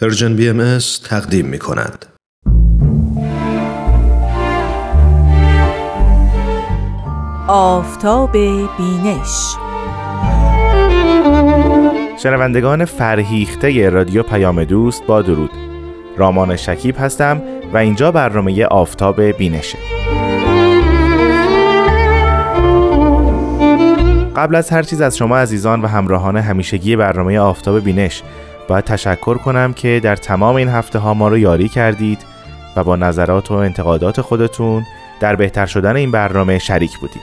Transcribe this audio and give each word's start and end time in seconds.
Persian 0.00 0.36
BMS 0.36 0.78
تقدیم 1.04 1.46
می 1.46 1.58
کند. 1.58 2.06
آفتاب 7.48 8.32
بینش. 8.32 9.54
شنوندگان 12.22 12.84
فرهیخته 12.84 13.90
رادیو 13.90 14.22
پیام 14.22 14.64
دوست 14.64 15.06
با 15.06 15.22
درود. 15.22 15.50
رامان 16.16 16.56
شکیب 16.56 16.94
هستم 16.98 17.42
و 17.72 17.76
اینجا 17.76 18.12
برنامه 18.12 18.64
آفتاب 18.64 19.22
بینشه. 19.22 19.78
قبل 24.36 24.54
از 24.54 24.70
هر 24.70 24.82
چیز 24.82 25.00
از 25.00 25.16
شما 25.16 25.38
عزیزان 25.38 25.82
و 25.82 25.86
همراهان 25.86 26.36
همیشگی 26.36 26.96
برنامه 26.96 27.38
آفتاب 27.38 27.84
بینش 27.84 28.22
باید 28.68 28.84
تشکر 28.84 29.38
کنم 29.38 29.72
که 29.72 30.00
در 30.02 30.16
تمام 30.16 30.56
این 30.56 30.68
هفته 30.68 30.98
ها 30.98 31.14
ما 31.14 31.28
رو 31.28 31.38
یاری 31.38 31.68
کردید 31.68 32.18
و 32.76 32.84
با 32.84 32.96
نظرات 32.96 33.50
و 33.50 33.54
انتقادات 33.54 34.20
خودتون 34.20 34.86
در 35.20 35.36
بهتر 35.36 35.66
شدن 35.66 35.96
این 35.96 36.10
برنامه 36.10 36.58
شریک 36.58 36.98
بودید. 36.98 37.22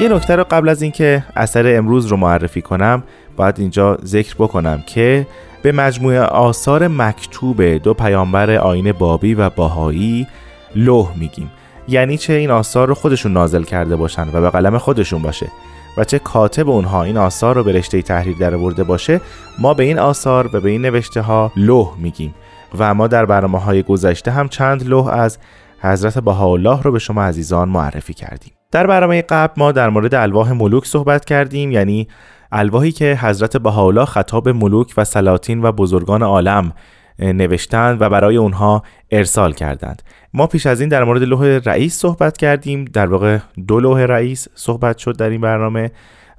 یه 0.00 0.08
نکته 0.08 0.36
رو 0.36 0.44
قبل 0.50 0.68
از 0.68 0.82
اینکه 0.82 1.24
اثر 1.36 1.76
امروز 1.76 2.06
رو 2.06 2.16
معرفی 2.16 2.62
کنم 2.62 3.02
باید 3.36 3.60
اینجا 3.60 3.98
ذکر 4.04 4.34
بکنم 4.34 4.82
که 4.86 5.26
به 5.62 5.72
مجموعه 5.72 6.20
آثار 6.20 6.88
مکتوب 6.88 7.62
دو 7.62 7.94
پیامبر 7.94 8.50
آین 8.50 8.92
بابی 8.92 9.34
و 9.34 9.50
باهایی 9.50 10.26
لوح 10.74 11.18
میگیم. 11.18 11.50
یعنی 11.88 12.18
چه 12.18 12.32
این 12.32 12.50
آثار 12.50 12.88
رو 12.88 12.94
خودشون 12.94 13.32
نازل 13.32 13.62
کرده 13.62 13.96
باشن 13.96 14.28
و 14.32 14.40
به 14.40 14.50
قلم 14.50 14.78
خودشون 14.78 15.22
باشه. 15.22 15.46
و 15.96 16.04
چه 16.04 16.18
کاتب 16.18 16.70
اونها 16.70 17.02
این 17.02 17.16
آثار 17.16 17.54
رو 17.54 17.64
به 17.64 17.72
رشته 17.72 18.02
تحریر 18.02 18.36
در 18.36 18.56
برده 18.56 18.84
باشه 18.84 19.20
ما 19.58 19.74
به 19.74 19.84
این 19.84 19.98
آثار 19.98 20.56
و 20.56 20.60
به 20.60 20.70
این 20.70 20.82
نوشته 20.82 21.20
ها 21.20 21.52
لوح 21.56 21.94
میگیم. 21.98 22.34
و 22.78 22.94
ما 22.94 23.06
در 23.06 23.26
برنامه 23.26 23.58
های 23.58 23.82
گذشته 23.82 24.30
هم 24.30 24.48
چند 24.48 24.86
لوح 24.86 25.06
از 25.06 25.38
حضرت 25.80 26.18
بهاءالله 26.18 26.82
رو 26.82 26.92
به 26.92 26.98
شما 26.98 27.22
عزیزان 27.22 27.68
معرفی 27.68 28.14
کردیم. 28.14 28.52
در 28.70 28.86
برنامه 28.86 29.22
قبل 29.22 29.52
ما 29.56 29.72
در 29.72 29.90
مورد 29.90 30.14
الواح 30.14 30.52
ملوک 30.52 30.86
صحبت 30.86 31.24
کردیم 31.24 31.72
یعنی 31.72 32.08
الواحی 32.52 32.92
که 32.92 33.18
حضرت 33.22 33.56
بهاءالله 33.56 34.04
خطاب 34.04 34.48
ملوک 34.48 34.94
و 34.96 35.04
سلاطین 35.04 35.62
و 35.62 35.72
بزرگان 35.72 36.22
عالم 36.22 36.72
نوشتند 37.18 38.02
و 38.02 38.08
برای 38.08 38.36
اونها 38.36 38.82
ارسال 39.10 39.52
کردند. 39.52 40.02
ما 40.34 40.46
پیش 40.46 40.66
از 40.66 40.80
این 40.80 40.88
در 40.88 41.04
مورد 41.04 41.22
لوح 41.22 41.46
رئیس 41.64 41.98
صحبت 41.98 42.36
کردیم. 42.36 42.84
در 42.84 43.06
واقع 43.06 43.38
دو 43.66 43.80
لوح 43.80 44.00
رئیس 44.00 44.48
صحبت 44.54 44.98
شد 44.98 45.16
در 45.16 45.30
این 45.30 45.40
برنامه 45.40 45.90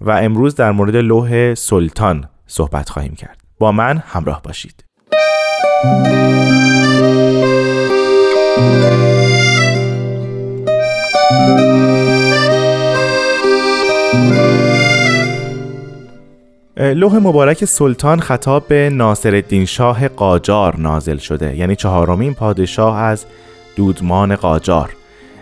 و 0.01 0.11
امروز 0.11 0.55
در 0.55 0.71
مورد 0.71 0.95
لوح 0.95 1.53
سلطان 1.53 2.25
صحبت 2.47 2.89
خواهیم 2.89 3.15
کرد. 3.15 3.41
با 3.59 3.71
من 3.71 3.97
همراه 4.07 4.41
باشید. 4.41 4.83
لوح 16.77 17.15
مبارک 17.15 17.65
سلطان 17.65 18.19
خطاب 18.19 18.67
به 18.67 18.89
ناصر 18.93 19.65
شاه 19.65 20.07
قاجار 20.07 20.79
نازل 20.79 21.17
شده. 21.17 21.57
یعنی 21.57 21.75
چهارمین 21.75 22.33
پادشاه 22.33 22.97
از 22.97 23.25
دودمان 23.75 24.35
قاجار. 24.35 24.95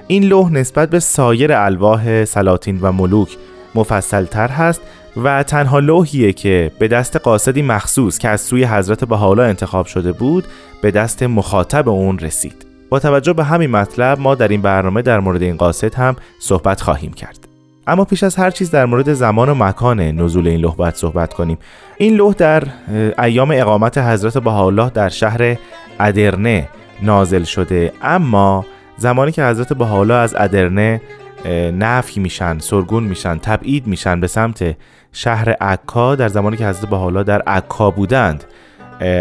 این 0.08 0.24
لوح 0.24 0.52
نسبت 0.52 0.90
به 0.90 1.00
سایر 1.00 1.54
الواح 1.54 2.26
سلاطین 2.26 2.80
و 2.82 2.92
ملوک 2.92 3.38
مفصلتر 3.76 4.48
هست 4.48 4.82
و 5.24 5.44
تنها 5.44 5.80
لوحیه 5.80 6.34
که 6.34 6.72
به 6.80 6.88
دست 6.88 7.18
قاصدی 7.18 7.62
مخصوص 7.62 8.18
که 8.18 8.30
از 8.30 8.42
سوی 8.42 8.64
حضرت 8.64 9.06
بهاءالله 9.06 9.44
انتخاب 9.44 9.86
شده 9.86 10.12
بود 10.12 10.46
به 10.82 10.92
دست 10.92 11.24
مخاطب 11.24 11.90
اون 11.90 12.20
رسید. 12.20 12.66
با 12.90 13.00
توجه 13.00 13.34
به 13.34 13.44
همین 13.44 13.70
مطلب 13.72 14.20
ما 14.20 14.36
در 14.36 14.48
این 14.48 14.62
برنامه 14.62 15.02
در 15.02 15.20
مورد 15.20 15.42
این 15.42 15.58
قاصد 15.58 15.96
هم 15.96 16.16
صحبت 16.40 16.82
خواهیم 16.82 17.14
کرد. 17.14 17.48
اما 17.88 18.06
پیش 18.06 18.24
از 18.24 18.36
هر 18.36 18.52
چیز 18.52 18.72
در 18.72 18.86
مورد 18.86 19.14
زمان 19.14 19.50
و 19.50 19.56
مکان 19.56 20.00
نزول 20.00 20.48
این 20.48 20.60
لوح 20.60 20.76
باید 20.76 20.96
صحبت 20.96 21.34
کنیم. 21.34 21.58
این 21.98 22.16
لوح 22.16 22.34
در 22.34 22.64
ایام 23.20 23.52
اقامت 23.52 23.98
حضرت 23.98 24.38
بهاءالله 24.38 24.90
در 24.90 25.10
شهر 25.10 25.56
ادرنه 26.00 26.70
نازل 27.02 27.44
شده. 27.44 27.94
اما 28.02 28.66
زمانی 28.98 29.32
که 29.32 29.46
حضرت 29.46 29.74
بهاءالله 29.74 30.14
از 30.14 30.36
ادرنه 30.36 31.02
نفی 31.74 32.20
میشن 32.20 32.60
سرگون 32.60 33.04
میشن 33.04 33.38
تبعید 33.38 33.88
میشن 33.88 34.20
به 34.20 34.28
سمت 34.28 34.76
شهر 35.12 35.52
عکا 35.52 36.16
در 36.16 36.28
زمانی 36.28 36.58
که 36.58 36.68
حضرت 36.68 36.90
بهاءالله 36.90 37.24
در 37.24 37.42
عکا 37.42 37.92
بودند 37.92 38.44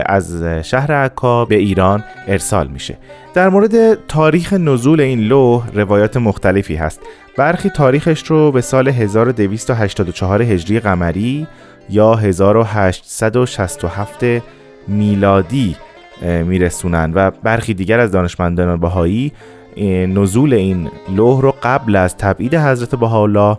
از 0.06 0.44
شهر 0.44 0.92
عکا 0.92 1.44
به 1.44 1.54
ایران 1.54 2.04
ارسال 2.28 2.66
میشه. 2.66 2.98
در 3.34 3.48
مورد 3.48 4.06
تاریخ 4.06 4.52
نزول 4.52 5.00
این 5.00 5.20
لوح 5.20 5.70
روایات 5.74 6.16
مختلفی 6.16 6.76
هست. 6.76 7.00
برخی 7.36 7.68
تاریخش 7.68 8.22
رو 8.22 8.52
به 8.52 8.60
سال 8.60 8.88
1284 8.88 10.42
هجری 10.42 10.80
قمری 10.80 11.46
یا 11.90 12.14
1867 12.14 14.24
میلادی 14.88 15.76
میرسونن. 16.22 17.12
و 17.14 17.30
برخی 17.30 17.74
دیگر 17.74 18.00
از 18.00 18.12
دانشمندان 18.12 18.80
بهایی 18.80 19.32
نزول 20.08 20.54
این 20.54 20.90
لوح 21.16 21.42
رو 21.42 21.54
قبل 21.62 21.96
از 21.96 22.16
تبعید 22.16 22.54
حضرت 22.54 22.94
بهاءالله 22.94 23.58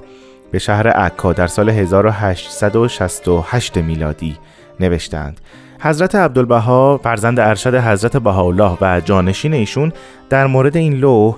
به 0.51 0.59
شهر 0.59 0.88
عکا 0.88 1.33
در 1.33 1.47
سال 1.47 1.69
1868 1.69 3.77
میلادی 3.77 4.38
نوشتند. 4.79 5.41
حضرت 5.79 6.16
عبدالبها 6.16 6.99
فرزند 7.03 7.39
ارشد 7.39 7.75
حضرت 7.75 8.17
بهاءالله 8.17 8.78
و 8.81 9.01
جانشین 9.05 9.53
ایشون 9.53 9.93
در 10.29 10.47
مورد 10.47 10.78
این 10.78 10.93
لوح 10.93 11.38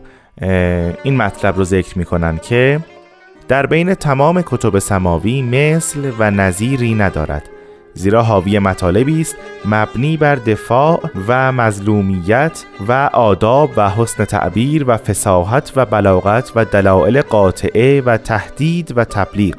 این 1.03 1.17
مطلب 1.17 1.57
رو 1.57 1.63
ذکر 1.63 1.97
می‌کنن 1.97 2.37
که 2.37 2.79
در 3.47 3.65
بین 3.65 3.93
تمام 3.93 4.41
کتب 4.41 4.79
سماوی 4.79 5.41
مثل 5.41 6.11
و 6.19 6.31
نظیری 6.31 6.95
ندارد. 6.95 7.49
زیرا 7.93 8.23
حاوی 8.23 8.59
مطالبی 8.59 9.21
است 9.21 9.35
مبنی 9.65 10.17
بر 10.17 10.35
دفاع 10.35 10.99
و 11.27 11.51
مظلومیت 11.51 12.65
و 12.87 13.09
آداب 13.13 13.71
و 13.77 13.89
حسن 13.89 14.25
تعبیر 14.25 14.83
و 14.87 14.97
فساحت 14.97 15.71
و 15.75 15.85
بلاغت 15.85 16.51
و 16.55 16.65
دلایل 16.65 17.21
قاطعه 17.21 18.01
و 18.01 18.17
تهدید 18.17 18.97
و 18.97 19.05
تبلیغ 19.05 19.55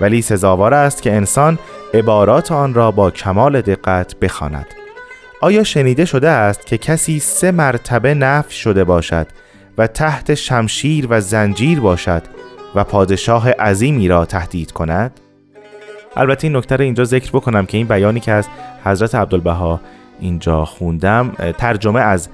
ولی 0.00 0.22
سزاوار 0.22 0.74
است 0.74 1.02
که 1.02 1.12
انسان 1.12 1.58
عبارات 1.94 2.52
آن 2.52 2.74
را 2.74 2.90
با 2.90 3.10
کمال 3.10 3.60
دقت 3.60 4.16
بخواند. 4.16 4.66
آیا 5.40 5.64
شنیده 5.64 6.04
شده 6.04 6.28
است 6.28 6.66
که 6.66 6.78
کسی 6.78 7.18
سه 7.18 7.50
مرتبه 7.50 8.14
نفی 8.14 8.54
شده 8.54 8.84
باشد 8.84 9.26
و 9.78 9.86
تحت 9.86 10.34
شمشیر 10.34 11.06
و 11.10 11.20
زنجیر 11.20 11.80
باشد 11.80 12.22
و 12.74 12.84
پادشاه 12.84 13.50
عظیمی 13.50 14.08
را 14.08 14.24
تهدید 14.24 14.72
کند؟ 14.72 15.20
البته 16.16 16.46
این 16.46 16.56
نکته 16.56 16.82
اینجا 16.82 17.04
ذکر 17.04 17.30
بکنم 17.30 17.66
که 17.66 17.76
این 17.76 17.86
بیانی 17.86 18.20
که 18.20 18.32
از 18.32 18.48
حضرت 18.84 19.14
عبدالبها 19.14 19.80
اینجا 20.20 20.64
خوندم 20.64 21.32
ترجمه 21.58 22.00
از 22.00 22.28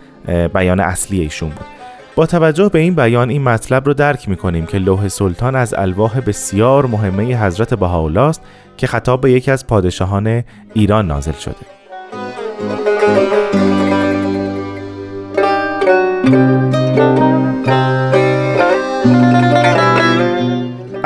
بیان 0.54 0.80
اصلی 0.80 1.20
ایشون 1.20 1.48
بود. 1.48 1.66
با 2.14 2.26
توجه 2.26 2.68
به 2.68 2.78
این 2.78 2.94
بیان 2.94 3.30
این 3.30 3.42
مطلب 3.42 3.86
رو 3.86 3.94
درک 3.94 4.28
می‌کنیم 4.28 4.66
که 4.66 4.78
لوح 4.78 5.08
سلطان 5.08 5.56
از 5.56 5.74
الواح 5.74 6.20
بسیار 6.20 6.86
مهمه 6.86 7.44
حضرت 7.46 7.74
بهاءالله 7.74 8.20
است 8.20 8.42
که 8.76 8.86
خطاب 8.86 9.20
به 9.20 9.32
یکی 9.32 9.50
از 9.50 9.66
پادشاهان 9.66 10.44
ایران 10.74 11.06
نازل 11.06 11.32
شده. 11.32 11.56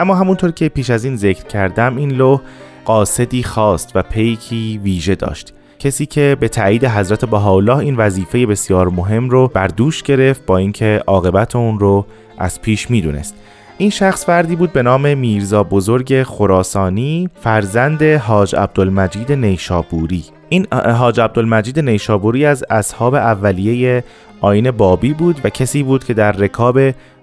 اما 0.01 0.15
همونطور 0.15 0.51
که 0.51 0.69
پیش 0.69 0.91
از 0.91 1.05
این 1.05 1.17
ذکر 1.17 1.45
کردم 1.45 1.97
این 1.97 2.11
لوح 2.11 2.41
قاصدی 2.85 3.43
خواست 3.43 3.93
و 3.95 4.03
پیکی 4.03 4.81
ویژه 4.83 5.15
داشت. 5.15 5.55
کسی 5.79 6.07
که 6.07 6.37
به 6.41 6.49
تایید 6.49 6.85
حضرت 6.85 7.25
بهاءالله 7.25 7.77
این 7.77 7.97
وظیفه 7.97 8.47
بسیار 8.47 8.89
مهم 8.89 9.31
رو 9.31 9.49
بر 9.49 9.67
دوش 9.67 10.03
گرفت 10.03 10.47
با 10.47 10.57
اینکه 10.57 11.03
عاقبت 11.07 11.57
اون 11.57 11.79
رو 11.79 12.07
از 12.39 12.63
پیش 12.63 12.91
می‌دونست. 12.91 13.35
این 13.79 13.91
شخص 13.91 14.25
فردی 14.25 14.57
بود 14.57 14.73
به 14.73 14.83
نام 14.83 15.19
میرزا 15.19 15.65
بزرگ 15.65 16.23
خراسانی 16.23 17.29
فرزند 17.41 18.03
حاج 18.03 18.57
عبدالمجید 18.57 19.33
نیشابوری. 19.33 20.25
این 20.49 20.67
حاج 20.73 21.21
عبدالمجید 21.21 21.81
نیشابوری 21.81 22.47
از 22.47 22.65
اصحاب 22.71 23.15
اولیه 23.15 24.05
آین 24.41 24.71
بابی 24.71 25.13
بود 25.13 25.41
و 25.45 25.49
کسی 25.51 25.83
بود 25.83 26.05
که 26.05 26.15
در 26.15 26.33
رکاب 26.33 26.79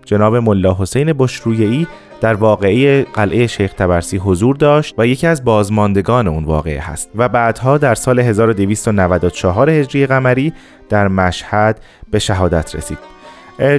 جناب 0.07 0.35
ملا 0.35 0.75
حسین 0.79 1.13
بشرویهی 1.13 1.87
در 2.21 2.33
واقعه 2.33 3.03
قلعه 3.03 3.47
شیخ 3.47 3.73
تبرسی 3.73 4.17
حضور 4.17 4.55
داشت 4.55 4.95
و 4.97 5.07
یکی 5.07 5.27
از 5.27 5.43
بازماندگان 5.43 6.27
اون 6.27 6.43
واقعه 6.43 6.79
هست 6.81 7.09
و 7.15 7.29
بعدها 7.29 7.77
در 7.77 7.95
سال 7.95 8.19
1294 8.19 9.69
هجری 9.69 10.05
قمری 10.05 10.53
در 10.89 11.07
مشهد 11.07 11.79
به 12.11 12.19
شهادت 12.19 12.75
رسید. 12.75 12.97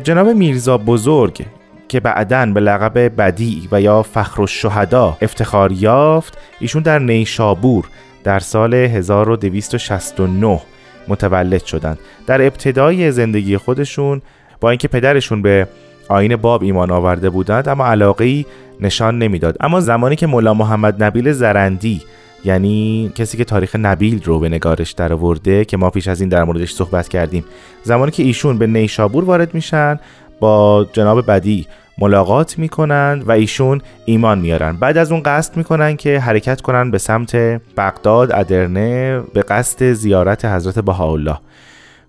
جناب 0.05 0.29
میرزا 0.29 0.79
بزرگ 0.79 1.47
که 1.89 2.01
بعدا 2.01 2.47
به 2.47 2.61
لقب 2.61 2.99
بدی 2.99 3.69
و 3.73 3.81
یا 3.81 4.03
فخر 4.03 4.41
الشهدا 4.41 5.17
افتخار 5.23 5.73
یافت 5.73 6.39
ایشون 6.61 6.83
در 6.83 6.99
نیشابور 6.99 7.85
در 8.25 8.39
سال 8.39 8.75
1269 8.75 10.61
متولد 11.09 11.65
شدند. 11.65 11.99
در 12.27 12.43
ابتدای 12.43 13.13
زندگی 13.13 13.57
خودشون 13.57 14.23
با 14.61 14.71
اینکه 14.71 14.89
پدرشون 14.89 15.43
به 15.43 15.69
آین 16.09 16.37
باب 16.37 16.63
ایمان 16.63 16.91
آورده 16.91 17.31
بودند 17.31 17.69
اما 17.69 17.87
علاقه 17.87 18.45
نشان 18.81 19.19
نمی‌داد. 19.19 19.57
اما 19.61 19.81
زمانی 19.81 20.17
که 20.17 20.27
مولا 20.27 20.55
محمد 20.55 21.03
نبیل 21.03 21.33
زرندی 21.33 22.03
یعنی 22.45 23.13
کسی 23.15 23.37
که 23.37 23.45
تاریخ 23.45 23.77
نبیل 23.77 24.23
رو 24.25 24.39
به 24.39 24.49
نگارش 24.49 24.93
درآورده 24.93 25.65
که 25.65 25.77
ما 25.77 25.91
پیش 25.91 26.09
از 26.09 26.21
این 26.21 26.29
در 26.29 26.45
موردش 26.45 26.73
صحبت 26.73 27.09
کردیم 27.09 27.45
زمانی 27.83 28.11
که 28.11 28.23
ایشون 28.23 28.59
به 28.59 28.67
نیشابور 28.67 29.25
وارد 29.25 29.55
میشن 29.55 30.01
با 30.41 30.87
جناب 30.93 31.31
بدی 31.31 31.67
ملاقات 31.99 32.59
می‌کنند 32.59 33.29
و 33.29 33.31
ایشون 33.31 33.81
ایمان 34.05 34.39
میارن. 34.39 34.77
بعد 34.77 34.99
از 34.99 35.13
اون 35.13 35.23
قصد 35.23 35.57
می‌کنن 35.57 35.97
که 35.97 36.19
حرکت 36.19 36.61
کنن 36.61 36.91
به 36.91 36.99
سمت 36.99 37.37
بغداد 37.77 38.33
ادرنه 38.33 39.21
به 39.35 39.43
قصد 39.43 39.93
زیارت 39.93 40.45
حضرت 40.45 40.79
بهاءالله. 40.79 41.39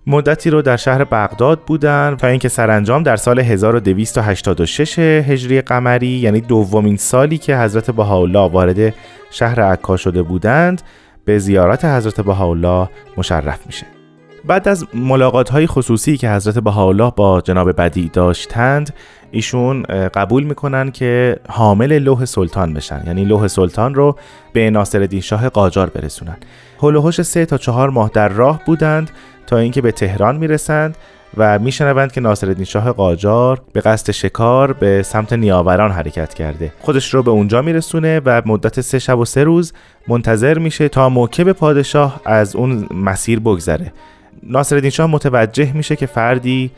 مدتی 0.06 0.50
رو 0.50 0.62
در 0.62 0.76
شهر 0.76 1.04
بغداد 1.04 1.60
بودن 1.60 2.16
تا 2.18 2.26
اینکه 2.26 2.48
سرانجام 2.48 3.02
در 3.02 3.16
سال 3.16 3.38
1286 3.38 4.98
هجری 4.98 5.60
قمری 5.60 6.06
یعنی 6.06 6.40
دومین 6.40 6.96
سالی 6.96 7.38
که 7.38 7.58
حضرت 7.58 7.90
بهاءالله 7.90 8.50
وارد 8.50 8.94
شهر 9.30 9.60
عکا 9.60 9.96
شده 9.96 10.22
بودند 10.22 10.82
به 11.24 11.38
زیارت 11.38 11.84
حضرت 11.84 12.20
بهاءالله 12.20 12.88
مشرف 13.16 13.66
میشه. 13.66 13.99
بعد 14.44 14.68
از 14.68 14.86
ملاقات 14.94 15.50
های 15.50 15.66
خصوصی 15.66 16.16
که 16.16 16.30
حضرت 16.30 16.58
بهاءالله 16.58 17.12
با 17.16 17.40
جناب 17.40 17.76
بدی 17.76 18.08
داشتند 18.08 18.94
ایشون 19.30 19.82
قبول 20.14 20.44
می‌کنن 20.44 20.90
که 20.90 21.36
حامل 21.48 21.98
لوح 21.98 22.24
سلطان 22.24 22.74
بشن. 22.74 23.02
یعنی 23.06 23.24
لوح 23.24 23.48
سلطان 23.48 23.94
رو 23.94 24.16
به 24.52 24.70
ناصرالدین 24.70 25.20
شاه 25.20 25.48
قاجار 25.48 25.90
برسونن. 25.90 26.36
هلوهوش 26.82 27.22
سه 27.22 27.46
تا 27.46 27.58
چهار 27.58 27.90
ماه 27.90 28.10
در 28.14 28.28
راه 28.28 28.60
بودند 28.66 29.10
تا 29.46 29.56
اینکه 29.56 29.80
به 29.80 29.92
تهران 29.92 30.36
می‌رسند 30.36 30.96
و 31.36 31.58
میشنوند 31.58 32.12
که 32.12 32.20
ناصرالدین 32.20 32.64
شاه 32.64 32.92
قاجار 32.92 33.62
به 33.72 33.80
قصد 33.80 34.10
شکار 34.10 34.72
به 34.72 35.02
سمت 35.02 35.32
نیاوران 35.32 35.90
حرکت 35.90 36.34
کرده. 36.34 36.72
خودش 36.80 37.14
رو 37.14 37.22
به 37.22 37.30
اونجا 37.30 37.62
میرسونه 37.62 38.20
و 38.24 38.42
مدت 38.46 38.80
سه 38.80 38.98
شب 38.98 39.18
و 39.18 39.24
سه 39.24 39.44
روز 39.44 39.72
منتظر 40.08 40.58
میشه 40.58 40.88
تا 40.88 41.08
موکب 41.08 41.52
پادشاه 41.52 42.20
از 42.24 42.56
اون 42.56 42.86
مسیر 42.94 43.40
بگذره. 43.40 43.92
ناصرالدین 44.42 44.90
شاه 44.90 45.06
متوجه 45.06 45.72
میشه 45.72 45.96
که 45.96 46.06
فردی 46.06 46.70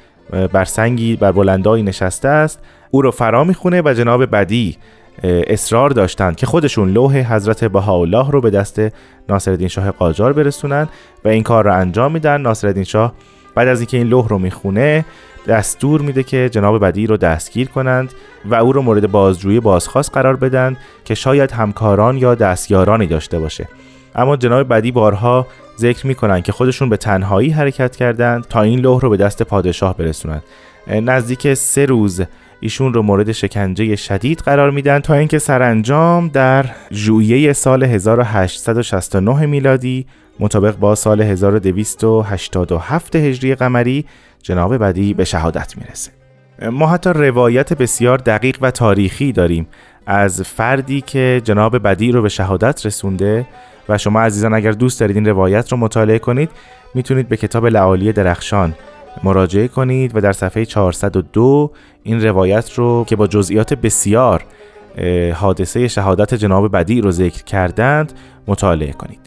بر 0.52 0.64
سنگی 0.64 1.16
بر 1.16 1.32
بلندایی 1.32 1.82
نشسته 1.82 2.28
است. 2.28 2.60
او 2.90 3.02
رو 3.02 3.10
فرا 3.10 3.44
می‌خونه 3.44 3.82
و 3.84 3.94
جناب 3.94 4.24
بدی 4.36 4.76
اصرار 5.22 5.90
داشتند 5.90 6.36
که 6.36 6.46
خودشون 6.46 6.90
لوح 6.90 7.34
حضرت 7.34 7.64
بهاءالله 7.64 8.30
رو 8.30 8.40
به 8.40 8.50
دست 8.50 8.80
ناصرالدین 9.28 9.68
شاه 9.68 9.90
قاجار 9.90 10.32
برسونن 10.32 10.88
و 11.24 11.28
این 11.28 11.42
کار 11.42 11.64
رو 11.64 11.74
انجام 11.74 12.12
میدن. 12.12 12.40
ناصرالدین 12.40 12.84
شاه 12.84 13.12
بعد 13.54 13.68
از 13.68 13.80
اینکه 13.80 13.96
این 13.96 14.06
لوح 14.06 14.28
رو 14.28 14.38
می‌خونه 14.38 15.04
دستور 15.48 16.00
میده 16.00 16.22
که 16.22 16.48
جناب 16.52 16.84
بدی 16.84 17.06
رو 17.06 17.16
دستگیر 17.16 17.68
کنند 17.68 18.12
و 18.44 18.54
او 18.54 18.72
رو 18.72 18.82
مورد 18.82 19.10
بازجویی 19.10 19.60
بازخواست 19.60 20.14
قرار 20.14 20.36
بدن 20.36 20.76
که 21.04 21.14
شاید 21.14 21.50
همکاران 21.50 22.18
یا 22.18 22.34
دستیارانی 22.34 23.06
داشته 23.06 23.38
باشه. 23.38 23.68
اما 24.14 24.36
جناب 24.36 24.68
بدی 24.68 24.92
بارها 24.92 25.46
ذکر 25.78 26.06
می‌کنن 26.06 26.42
که 26.42 26.52
خودشون 26.52 26.88
به 26.88 26.96
تنهایی 26.96 27.50
حرکت 27.50 27.96
کردند 27.96 28.44
تا 28.44 28.62
این 28.62 28.80
لوح 28.80 29.00
رو 29.00 29.10
به 29.10 29.16
دست 29.16 29.42
پادشاه 29.42 29.96
برسونند 29.96 30.42
نزدیک 30.86 31.54
سه 31.54 31.86
روز 31.86 32.22
ایشون 32.60 32.94
رو 32.94 33.02
مورد 33.02 33.32
شکنجه 33.32 33.96
شدید 33.96 34.38
قرار 34.38 34.70
میدن 34.70 34.98
تا 34.98 35.14
اینکه 35.14 35.38
سرانجام 35.38 36.28
در 36.28 36.66
ژوئیه 36.92 37.52
سال 37.52 37.82
1869 37.82 39.46
میلادی 39.46 40.06
مطابق 40.40 40.76
با 40.76 40.94
سال 40.94 41.22
1287 41.22 43.16
هجری 43.16 43.54
قمری 43.54 44.04
جناب 44.42 44.76
بدی 44.76 45.14
به 45.14 45.24
شهادت 45.24 45.74
می‌رسه. 45.76 46.10
ما 46.70 46.86
حتی 46.86 47.10
روایت 47.10 47.72
بسیار 47.72 48.18
دقیق 48.18 48.58
و 48.60 48.70
تاریخی 48.70 49.32
داریم 49.32 49.68
از 50.06 50.42
فردی 50.42 51.00
که 51.00 51.40
جناب 51.44 51.82
بدی 51.82 52.12
رو 52.12 52.22
به 52.22 52.28
شهادت 52.28 52.86
رسونده 52.86 53.46
و 53.88 53.98
شما 53.98 54.20
عزیزان 54.20 54.54
اگر 54.54 54.72
دوست 54.72 55.00
دارید 55.00 55.16
این 55.16 55.26
روایت 55.26 55.72
رو 55.72 55.78
مطالعه 55.78 56.18
کنید 56.18 56.50
می‌تونید 56.94 57.28
به 57.28 57.36
کتاب 57.36 57.66
لعالی 57.66 58.12
درخشان 58.12 58.74
مراجعه 59.24 59.68
کنید 59.68 60.16
و 60.16 60.20
در 60.20 60.32
صفحه 60.32 60.64
402 60.64 61.70
این 62.02 62.22
روایت 62.22 62.72
رو 62.72 63.04
که 63.08 63.16
با 63.16 63.26
جزئیات 63.26 63.74
بسیار 63.74 64.44
حادثه 65.34 65.88
شهادت 65.88 66.34
جناب 66.34 66.76
بدی 66.76 67.00
رو 67.00 67.10
ذکر 67.10 67.44
کردند 67.44 68.12
مطالعه 68.46 68.92
کنید. 68.92 69.20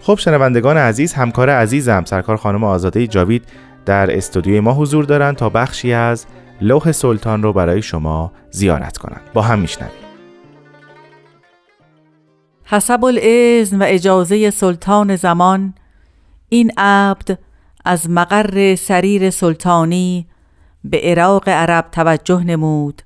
خب 0.00 0.14
شنوندگان 0.18 0.76
عزیز 0.76 1.12
همکار 1.12 1.50
عزیزم 1.50 2.04
سرکار 2.04 2.36
خانم 2.36 2.64
آزاده 2.64 3.06
جاوید 3.06 3.44
در 3.86 4.16
استودیوی 4.16 4.60
ما 4.60 4.74
حضور 4.74 5.04
دارند 5.04 5.36
تا 5.36 5.48
بخشی 5.48 5.92
از 5.92 6.26
لوح 6.60 6.92
سلطان 6.92 7.42
رو 7.42 7.52
برای 7.52 7.82
شما 7.82 8.32
زیارت 8.50 8.98
کنند. 8.98 9.20
با 9.34 9.42
هم 9.42 9.58
میشنویم. 9.58 10.07
حسب 12.70 13.04
الاذن 13.04 13.82
و 13.82 13.84
اجازه 13.88 14.50
سلطان 14.50 15.16
زمان 15.16 15.74
این 16.48 16.72
عبد 16.76 17.38
از 17.84 18.10
مقر 18.10 18.74
سریر 18.74 19.30
سلطانی 19.30 20.26
به 20.84 21.00
عراق 21.00 21.48
عرب 21.48 21.88
توجه 21.92 22.44
نمود 22.44 23.02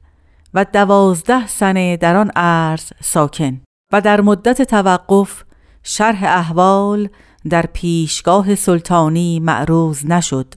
و 0.54 0.64
دوازده 0.64 1.46
سنه 1.46 1.96
در 1.96 2.16
آن 2.16 2.30
عرض 2.36 2.92
ساکن 3.00 3.60
و 3.92 4.00
در 4.00 4.20
مدت 4.20 4.62
توقف 4.62 5.44
شرح 5.82 6.24
احوال 6.24 7.08
در 7.48 7.66
پیشگاه 7.72 8.54
سلطانی 8.54 9.40
معروض 9.40 10.06
نشد 10.06 10.54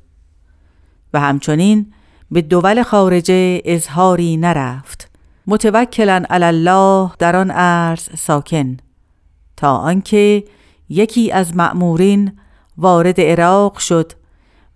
و 1.13 1.19
همچنین 1.19 1.93
به 2.31 2.41
دول 2.41 2.83
خارجه 2.83 3.61
اظهاری 3.65 4.37
نرفت. 4.37 5.11
متوکلا 5.47 6.23
علی 6.29 6.45
الله 6.45 7.11
در 7.19 7.35
آن 7.35 7.51
عرض 7.51 8.09
ساکن. 8.17 8.77
تا 9.57 9.77
آنکه 9.77 10.43
یکی 10.89 11.31
از 11.31 11.55
مأمورین 11.55 12.31
وارد 12.77 13.21
عراق 13.21 13.77
شد 13.77 14.11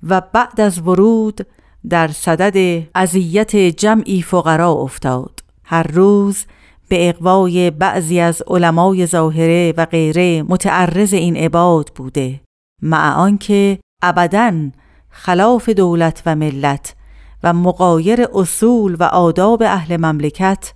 و 0.04 0.22
بعد 0.34 0.62
از 0.62 0.88
ورود 0.88 1.48
در 1.90 2.08
صدد 2.08 2.88
اذیت 2.96 3.56
جمعی 3.56 4.22
فقرا 4.22 4.72
افتاد. 4.72 5.40
هر 5.64 5.84
روز 5.84 6.46
به 6.90 7.10
اقوای 7.10 7.72
بعضی 7.72 8.20
از 8.20 8.44
علمای 8.48 9.06
ظاهره 9.06 9.74
و 9.78 9.86
غیره 9.86 10.44
متعرض 10.44 11.14
این 11.14 11.38
عباد 11.38 11.92
بوده 11.96 12.42
مع 12.82 13.16
آنکه 13.16 13.80
ابدا 14.02 14.70
خلاف 15.10 15.70
دولت 15.70 16.24
و 16.26 16.36
ملت 16.36 16.96
و 17.44 17.54
مقایر 17.54 18.28
اصول 18.34 18.96
و 19.00 19.04
آداب 19.04 19.64
اهل 19.64 19.98
مملکت 19.98 20.74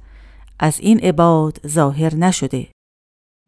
از 0.59 0.79
این 0.79 0.99
عباد 0.99 1.57
ظاهر 1.67 2.15
نشده. 2.15 2.72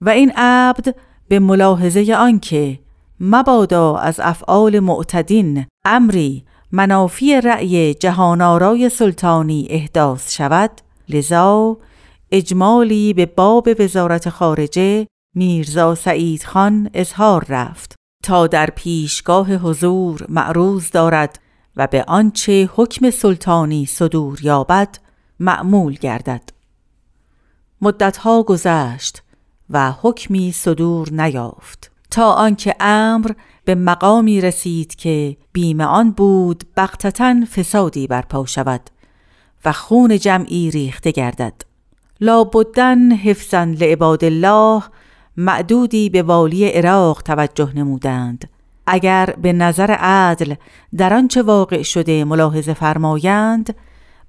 و 0.01 0.09
این 0.09 0.31
عبد 0.35 0.95
به 1.27 1.39
ملاحظه 1.39 2.13
آنکه 2.13 2.79
مبادا 3.19 3.95
از 3.95 4.19
افعال 4.19 4.79
معتدین 4.79 5.65
امری 5.85 6.45
منافی 6.71 7.41
رأی 7.41 7.93
جهانارای 7.93 8.89
سلطانی 8.89 9.67
احداث 9.69 10.31
شود 10.31 10.71
لذا 11.09 11.77
اجمالی 12.31 13.13
به 13.13 13.25
باب 13.25 13.69
وزارت 13.79 14.29
خارجه 14.29 15.07
میرزا 15.35 15.95
سعید 15.95 16.43
خان 16.43 16.89
اظهار 16.93 17.45
رفت 17.49 17.95
تا 18.23 18.47
در 18.47 18.69
پیشگاه 18.75 19.55
حضور 19.55 20.25
معروض 20.29 20.91
دارد 20.91 21.39
و 21.75 21.87
به 21.87 22.03
آنچه 22.07 22.69
حکم 22.75 23.09
سلطانی 23.09 23.85
صدور 23.85 24.39
یابد 24.41 24.97
معمول 25.39 25.93
گردد. 25.93 26.49
مدتها 27.81 28.43
گذشت 28.43 29.23
و 29.69 29.91
حکمی 29.91 30.51
صدور 30.51 31.11
نیافت 31.11 31.91
تا 32.11 32.31
آنکه 32.31 32.75
امر 32.79 33.31
به 33.65 33.75
مقامی 33.75 34.41
رسید 34.41 34.95
که 34.95 35.37
بیم 35.53 35.81
آن 35.81 36.11
بود 36.11 36.63
بغتتا 36.77 37.45
فسادی 37.45 38.07
برپا 38.07 38.45
شود 38.45 38.81
و 39.65 39.71
خون 39.71 40.19
جمعی 40.19 40.71
ریخته 40.71 41.11
گردد. 41.11 41.53
لابدن 42.21 43.11
حفظا 43.11 43.63
لعباد 43.63 44.23
الله 44.23 44.83
معدودی 45.37 46.09
به 46.09 46.23
والی 46.23 46.69
عراق 46.69 47.21
توجه 47.21 47.73
نمودند. 47.75 48.49
اگر 48.87 49.35
به 49.41 49.53
نظر 49.53 49.91
عدل 49.91 50.55
در 50.97 51.13
آنچه 51.13 51.41
واقع 51.41 51.81
شده 51.81 52.23
ملاحظه 52.23 52.73
فرمایند 52.73 53.75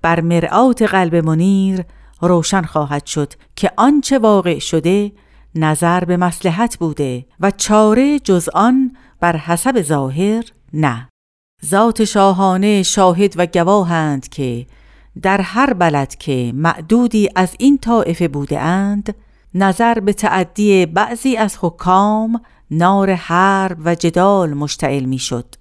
بر 0.03 0.21
مرآت 0.21 0.83
قلب 0.83 1.15
منیر 1.15 1.85
روشن 2.21 2.63
خواهد 2.63 3.07
شد 3.07 3.33
که 3.57 3.71
آنچه 3.77 4.19
واقع 4.19 4.59
شده 4.59 5.13
نظر 5.57 6.05
به 6.05 6.17
مسلحت 6.17 6.79
بوده 6.79 7.27
و 7.41 7.51
چاره 7.51 8.19
جز 8.19 8.49
آن 8.55 8.97
بر 9.21 9.37
حسب 9.37 9.83
ظاهر 9.83 10.45
نه. 10.73 11.09
ذات 11.65 12.05
شاهانه 12.05 12.83
شاهد 12.83 13.35
و 13.37 13.47
گواهند 13.47 14.29
که 14.29 14.67
در 15.23 15.41
هر 15.41 15.73
بلد 15.73 16.15
که 16.15 16.53
معدودی 16.55 17.29
از 17.35 17.55
این 17.59 17.79
طائفه 17.79 18.29
بوده 18.29 18.61
اند 18.61 19.15
نظر 19.55 20.01
به 20.01 20.13
تعدی 20.13 20.87
بعضی 20.87 21.37
از 21.37 21.59
حکام 21.61 22.41
نار 22.71 23.13
حرب 23.13 23.79
و 23.85 23.95
جدال 23.95 24.55
مشتعل 24.55 25.05
می 25.05 25.19
شد 25.19 25.55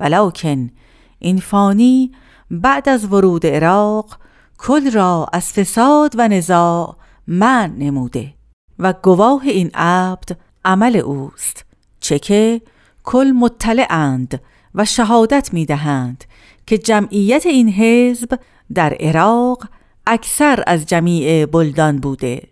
ولکن 0.00 0.70
این 1.18 1.38
فانی 1.38 2.12
بعد 2.50 2.88
از 2.88 3.12
ورود 3.12 3.46
عراق 3.46 4.18
کل 4.58 4.90
را 4.90 5.26
از 5.32 5.52
فساد 5.52 6.14
و 6.18 6.28
نزاع 6.28 6.96
من 7.26 7.74
نموده. 7.78 8.34
و 8.82 8.92
گواه 9.02 9.42
این 9.46 9.70
عبد 9.74 10.36
عمل 10.64 10.96
اوست 10.96 11.64
چه 12.00 12.18
که 12.18 12.60
کل 13.04 13.32
مطلعند 13.36 14.40
و 14.74 14.84
شهادت 14.84 15.50
می 15.52 15.66
دهند 15.66 16.24
که 16.66 16.78
جمعیت 16.78 17.46
این 17.46 17.68
حزب 17.68 18.38
در 18.74 18.96
عراق 19.00 19.68
اکثر 20.06 20.64
از 20.66 20.86
جمیع 20.86 21.46
بلدان 21.46 21.96
بوده. 21.96 22.48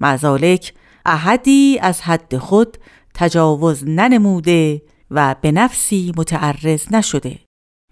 مزالک 0.00 0.74
احدی 1.06 1.78
از 1.82 2.00
حد 2.00 2.36
خود 2.36 2.78
تجاوز 3.14 3.84
ننموده 3.88 4.82
و 5.10 5.36
به 5.40 5.52
نفسی 5.52 6.12
متعرض 6.16 6.92
نشده. 6.92 7.38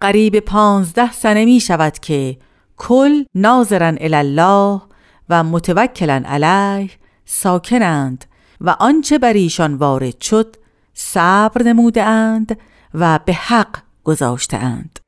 قریب 0.00 0.40
پانزده 0.40 1.12
سنه 1.12 1.44
می 1.44 1.61
شود 1.61 1.99
که 1.99 2.37
کل 2.76 3.25
ناظرن 3.35 3.99
الله 4.00 4.82
و 5.28 5.44
متوکلن 5.44 6.25
علیه 6.25 6.90
ساکنند 7.32 8.25
و 8.60 8.76
آنچه 8.80 9.18
بر 9.18 9.32
ایشان 9.32 9.75
وارد 9.75 10.20
شد 10.20 10.56
صبر 10.94 11.62
نموده 11.62 12.02
اند 12.02 12.58
و 12.94 13.18
به 13.25 13.32
حق 13.32 13.76
گذاشته 14.04 14.56
اند 14.56 14.99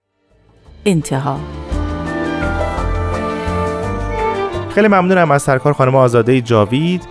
انتها. 0.85 1.41
خیلی 4.75 4.89
ممنونم 4.89 5.31
از 5.31 5.43
سرکار 5.43 5.73
خانم 5.73 5.95
آزاده 5.95 6.41
جاوید 6.41 7.03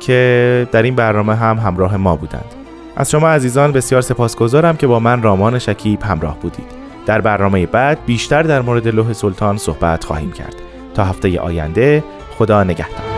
که 0.00 0.68
در 0.72 0.82
این 0.82 0.94
برنامه 0.94 1.34
هم 1.34 1.58
همراه 1.58 1.96
ما 1.96 2.16
بودند. 2.16 2.54
از 2.96 3.10
شما 3.10 3.28
عزیزان 3.28 3.72
بسیار 3.72 4.02
سپاسگزارم 4.02 4.76
که 4.76 4.86
با 4.86 5.00
من 5.00 5.22
رامان 5.22 5.58
شکیب 5.58 6.02
همراه 6.02 6.38
بودید. 6.38 6.70
در 7.06 7.20
برنامه 7.20 7.66
بعد 7.66 8.04
بیشتر 8.06 8.42
در 8.42 8.62
مورد 8.62 8.88
لوح 8.88 9.12
سلطان 9.12 9.56
صحبت 9.56 10.04
خواهیم 10.04 10.32
کرد. 10.32 10.54
تا 10.94 11.04
هفته 11.04 11.40
آینده 11.40 12.04
خدا 12.38 12.64
نگهدار. 12.64 13.09